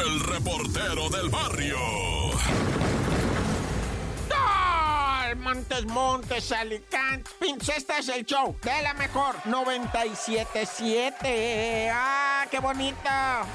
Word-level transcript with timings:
el 0.00 0.20
reportero 0.20 1.10
del 1.10 1.28
barrio. 1.28 1.76
Montes, 5.54 5.86
Montes, 5.86 6.52
Alicante. 6.52 7.30
Pinche, 7.38 7.76
este 7.76 7.98
es 7.98 8.08
el 8.08 8.24
show 8.24 8.56
de 8.62 8.82
la 8.82 8.94
mejor 8.94 9.36
977. 9.44 11.90
¡Ah, 11.92 12.23
qué 12.50 12.58
bonito! 12.58 13.08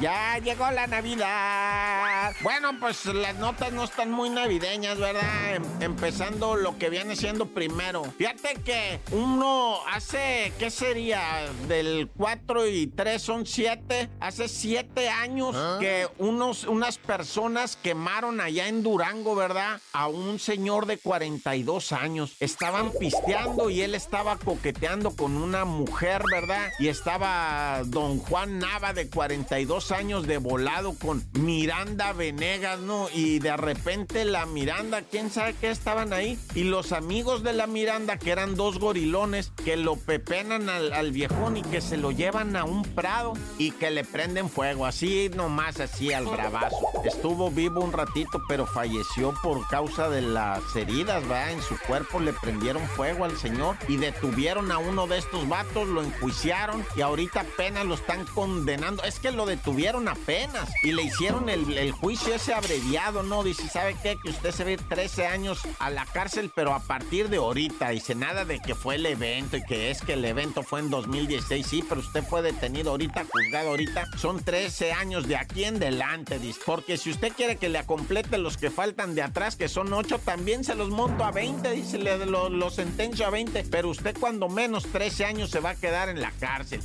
Ya 0.00 0.38
llegó 0.38 0.70
la 0.70 0.86
Navidad. 0.86 2.32
Bueno, 2.42 2.72
pues 2.80 3.04
las 3.06 3.36
notas 3.36 3.72
no 3.72 3.84
están 3.84 4.10
muy 4.10 4.30
navideñas, 4.30 4.98
¿verdad? 4.98 5.54
Em- 5.54 5.64
empezando 5.80 6.56
lo 6.56 6.78
que 6.78 6.90
viene 6.90 7.16
siendo 7.16 7.46
primero. 7.46 8.04
Fíjate 8.18 8.54
que 8.64 9.00
uno 9.12 9.76
hace, 9.92 10.52
¿qué 10.58 10.70
sería? 10.70 11.48
Del 11.68 12.10
4 12.16 12.66
y 12.66 12.86
3 12.88 13.22
son 13.22 13.46
7. 13.46 14.08
Hace 14.20 14.48
7 14.48 15.08
años 15.08 15.56
que 15.80 16.08
unos, 16.18 16.64
unas 16.64 16.98
personas 16.98 17.76
quemaron 17.76 18.40
allá 18.40 18.68
en 18.68 18.82
Durango, 18.82 19.34
¿verdad? 19.34 19.80
A 19.92 20.08
un 20.08 20.38
señor 20.38 20.86
de 20.86 20.98
42 20.98 21.92
años. 21.92 22.36
Estaban 22.40 22.90
pisteando 22.98 23.70
y 23.70 23.82
él 23.82 23.94
estaba 23.94 24.38
coqueteando 24.38 25.14
con 25.14 25.36
una 25.36 25.64
mujer, 25.64 26.22
¿verdad? 26.30 26.70
Y 26.78 26.88
estaba 26.88 27.82
don 27.84 28.18
Juan 28.18 28.58
Nava 28.58 28.71
de 28.80 29.06
42 29.06 29.92
años 29.92 30.26
de 30.26 30.38
volado 30.38 30.94
con 30.94 31.22
Miranda 31.34 32.14
Venegas, 32.14 32.80
¿no? 32.80 33.08
Y 33.14 33.38
de 33.38 33.54
repente 33.56 34.24
la 34.24 34.46
Miranda, 34.46 35.02
quién 35.02 35.30
sabe 35.30 35.54
qué 35.60 35.70
estaban 35.70 36.14
ahí. 36.14 36.38
Y 36.54 36.64
los 36.64 36.92
amigos 36.92 37.42
de 37.42 37.52
la 37.52 37.66
Miranda, 37.66 38.18
que 38.18 38.30
eran 38.30 38.56
dos 38.56 38.78
gorilones, 38.78 39.52
que 39.62 39.76
lo 39.76 39.96
pepenan 39.96 40.70
al, 40.70 41.12
viejón 41.12 41.58
y 41.58 41.62
que 41.62 41.82
se 41.82 41.98
lo 41.98 42.12
llevan 42.12 42.56
a 42.56 42.64
un 42.64 42.82
prado 42.82 43.34
y 43.58 43.72
que 43.72 43.90
le 43.90 44.04
prenden 44.04 44.48
fuego, 44.48 44.86
así 44.86 45.30
nomás, 45.36 45.78
así 45.78 46.14
al 46.14 46.24
bravazo. 46.24 46.78
Estuvo 47.04 47.50
vivo 47.50 47.82
un 47.82 47.92
ratito, 47.92 48.42
pero 48.48 48.66
falleció 48.66 49.34
por 49.42 49.68
causa 49.68 50.08
de 50.08 50.22
las 50.22 50.74
heridas, 50.74 51.22
¿verdad? 51.22 51.52
En 51.52 51.62
su 51.62 51.78
cuerpo 51.86 52.20
le 52.20 52.32
prendieron 52.32 52.82
fuego 52.88 53.26
al 53.26 53.36
señor 53.36 53.76
y 53.86 53.98
detuvieron 53.98 54.72
a 54.72 54.78
uno 54.78 55.06
de 55.06 55.18
estos 55.18 55.46
vatos, 55.46 55.86
lo 55.88 56.02
enjuiciaron 56.02 56.84
y 56.96 57.02
ahorita 57.02 57.40
apenas 57.42 57.84
lo 57.84 57.94
están 57.94 58.24
condenando. 58.34 58.61
Es 59.04 59.18
que 59.18 59.32
lo 59.32 59.44
detuvieron 59.44 60.06
apenas 60.06 60.70
y 60.84 60.92
le 60.92 61.02
hicieron 61.02 61.48
el, 61.48 61.90
juicio 61.90 62.32
ese 62.34 62.54
abreviado, 62.54 63.24
¿no? 63.24 63.42
Dice, 63.42 63.68
¿sabe 63.68 63.96
qué? 64.00 64.16
Que 64.22 64.30
usted 64.30 64.52
se 64.52 64.70
ir 64.70 64.80
13 64.88 65.26
años 65.26 65.62
a 65.80 65.90
la 65.90 66.06
cárcel, 66.06 66.52
pero 66.54 66.72
a 66.72 66.78
partir 66.78 67.28
de 67.28 67.38
ahorita. 67.38 67.88
Dice, 67.88 68.14
nada 68.14 68.44
de 68.44 68.60
que 68.60 68.76
fue 68.76 68.94
el 68.94 69.06
evento 69.06 69.56
y 69.56 69.64
que 69.64 69.90
es 69.90 70.00
que 70.00 70.12
el 70.12 70.24
evento 70.24 70.62
fue 70.62 70.78
en 70.78 70.90
2016. 70.90 71.66
Sí, 71.66 71.84
pero 71.88 72.00
usted 72.00 72.22
fue 72.22 72.40
detenido 72.40 72.92
ahorita, 72.92 73.24
juzgado 73.30 73.70
ahorita. 73.70 74.06
Son 74.16 74.42
13 74.42 74.92
años 74.92 75.26
de 75.26 75.36
aquí 75.36 75.64
en 75.64 75.80
delante, 75.80 76.38
dice. 76.38 76.60
Porque 76.64 76.96
si 76.96 77.10
usted 77.10 77.32
quiere 77.32 77.56
que 77.56 77.68
le 77.68 77.78
acomplete 77.78 78.38
los 78.38 78.56
que 78.56 78.70
faltan 78.70 79.16
de 79.16 79.22
atrás, 79.22 79.56
que 79.56 79.68
son 79.68 79.92
8, 79.92 80.20
también 80.24 80.62
se 80.62 80.76
los 80.76 80.90
monto 80.90 81.24
a 81.24 81.32
20, 81.32 81.68
dice, 81.72 81.98
le, 81.98 82.26
lo, 82.26 82.48
lo 82.48 82.70
sentencio 82.70 83.26
a 83.26 83.30
20. 83.30 83.64
Pero 83.70 83.88
usted 83.88 84.16
cuando 84.18 84.48
menos 84.48 84.86
13 84.86 85.24
años 85.24 85.50
se 85.50 85.58
va 85.58 85.70
a 85.70 85.74
quedar 85.74 86.08
en 86.08 86.20
la 86.20 86.30
cárcel. 86.38 86.80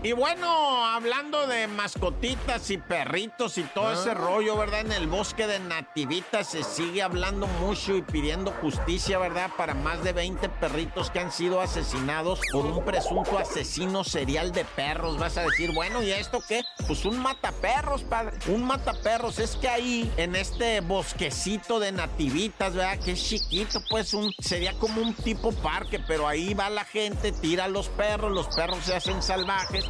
Y 0.00 0.12
bueno, 0.12 0.86
hablando 0.86 1.48
de 1.48 1.66
mascotitas 1.66 2.70
y 2.70 2.78
perritos 2.78 3.58
y 3.58 3.64
todo 3.64 3.92
ese 3.92 4.14
rollo, 4.14 4.56
¿verdad? 4.56 4.82
En 4.82 4.92
el 4.92 5.08
bosque 5.08 5.48
de 5.48 5.58
Nativita 5.58 6.44
se 6.44 6.62
sigue 6.62 7.02
hablando 7.02 7.48
mucho 7.60 7.96
y 7.96 8.02
pidiendo 8.02 8.52
justicia, 8.62 9.18
¿verdad? 9.18 9.50
Para 9.56 9.74
más 9.74 10.04
de 10.04 10.12
20 10.12 10.48
perritos 10.50 11.10
que 11.10 11.18
han 11.18 11.32
sido 11.32 11.60
asesinados 11.60 12.40
por 12.52 12.64
un 12.64 12.84
presunto 12.84 13.38
asesino 13.38 14.04
serial 14.04 14.52
de 14.52 14.64
perros. 14.64 15.18
Vas 15.18 15.36
a 15.36 15.42
decir, 15.42 15.74
bueno, 15.74 16.00
¿y 16.00 16.12
esto 16.12 16.40
qué? 16.46 16.62
Pues 16.86 17.04
un 17.04 17.18
mataperros, 17.18 18.02
padre. 18.04 18.38
Un 18.46 18.64
mataperros. 18.64 19.40
Es 19.40 19.56
que 19.56 19.68
ahí, 19.68 20.12
en 20.16 20.36
este 20.36 20.80
bosquecito 20.80 21.80
de 21.80 21.90
Nativitas, 21.90 22.74
¿verdad? 22.74 23.00
Que 23.00 23.12
es 23.12 23.28
chiquito, 23.28 23.80
pues 23.90 24.14
un, 24.14 24.32
sería 24.38 24.74
como 24.74 25.02
un 25.02 25.12
tipo 25.12 25.50
parque, 25.50 25.98
pero 26.06 26.28
ahí 26.28 26.54
va 26.54 26.70
la 26.70 26.84
gente, 26.84 27.32
tira 27.32 27.64
a 27.64 27.68
los 27.68 27.88
perros, 27.88 28.30
los 28.30 28.46
perros 28.54 28.78
se 28.84 28.94
hacen 28.94 29.20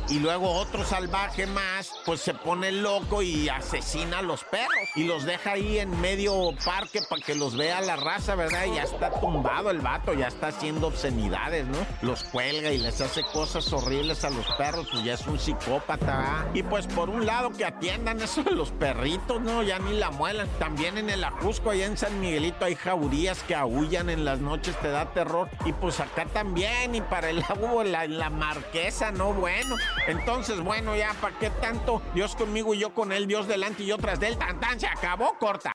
y 0.08 0.18
luego 0.18 0.52
otro 0.52 0.84
salvaje 0.84 1.46
más, 1.46 1.92
pues 2.04 2.20
se 2.20 2.34
pone 2.34 2.70
loco 2.70 3.22
y 3.22 3.48
asesina 3.48 4.18
a 4.18 4.22
los 4.22 4.44
perros 4.44 4.68
y 4.94 5.04
los 5.04 5.24
deja 5.24 5.52
ahí 5.52 5.78
en 5.78 5.98
medio 6.00 6.50
parque 6.64 7.00
para 7.08 7.22
que 7.22 7.34
los 7.34 7.56
vea 7.56 7.80
la 7.80 7.96
raza, 7.96 8.34
¿verdad? 8.34 8.66
Y 8.66 8.74
ya 8.74 8.82
está 8.82 9.10
tumbado 9.10 9.70
el 9.70 9.78
vato, 9.78 10.12
ya 10.12 10.28
está 10.28 10.48
haciendo 10.48 10.88
obscenidades, 10.88 11.66
¿no? 11.66 11.78
Los 12.02 12.24
cuelga 12.24 12.72
y 12.72 12.78
les 12.78 13.00
hace 13.00 13.22
cosas 13.32 13.72
horribles 13.72 14.24
a 14.24 14.30
los 14.30 14.46
perros, 14.56 14.86
pues 14.90 15.04
ya 15.04 15.14
es 15.14 15.26
un 15.26 15.38
psicópata, 15.38 16.06
¿verdad? 16.06 16.46
Y 16.54 16.62
pues 16.62 16.86
por 16.86 17.08
un 17.08 17.24
lado 17.24 17.50
que 17.50 17.64
atiendan 17.64 18.20
eso 18.20 18.42
de 18.42 18.50
los 18.50 18.70
perritos, 18.72 19.40
¿no? 19.40 19.62
Ya 19.62 19.78
ni 19.78 19.96
la 19.96 20.10
muelan. 20.10 20.48
También 20.58 20.98
en 20.98 21.08
el 21.08 21.24
Ajusco, 21.24 21.70
allá 21.70 21.86
en 21.86 21.96
San 21.96 22.20
Miguelito, 22.20 22.64
hay 22.64 22.74
jaurías 22.74 23.42
que 23.44 23.54
aullan 23.54 24.10
en 24.10 24.24
las 24.24 24.40
noches, 24.40 24.76
te 24.80 24.88
da 24.88 25.12
terror. 25.12 25.48
Y 25.64 25.72
pues 25.72 26.00
acá 26.00 26.26
también, 26.26 26.94
y 26.94 27.00
para 27.00 27.30
el 27.30 27.42
agua, 27.48 27.84
la, 27.84 28.06
la 28.06 28.30
marquesa, 28.30 29.10
¿no? 29.34 29.40
Bueno, 29.40 29.76
entonces, 30.06 30.60
bueno, 30.60 30.96
ya, 30.96 31.14
¿para 31.20 31.38
qué 31.38 31.50
tanto? 31.50 32.02
Dios 32.14 32.34
conmigo 32.34 32.74
y 32.74 32.78
yo 32.78 32.94
con 32.94 33.12
él, 33.12 33.26
Dios 33.26 33.46
delante 33.46 33.82
y 33.82 33.86
yo 33.86 33.98
tras 33.98 34.20
de 34.20 34.28
él, 34.28 34.38
tan 34.38 34.58
tan, 34.60 34.78
se 34.78 34.86
acabó, 34.86 35.34
corta. 35.38 35.66